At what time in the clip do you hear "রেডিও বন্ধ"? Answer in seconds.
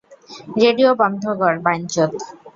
0.57-1.23